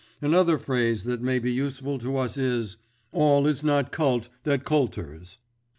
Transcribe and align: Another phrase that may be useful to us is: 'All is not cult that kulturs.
Another 0.19 0.57
phrase 0.57 1.03
that 1.03 1.21
may 1.21 1.37
be 1.37 1.51
useful 1.53 1.99
to 1.99 2.17
us 2.17 2.35
is: 2.35 2.77
'All 3.11 3.45
is 3.45 3.63
not 3.63 3.91
cult 3.91 4.29
that 4.45 4.63
kulturs. 4.65 5.37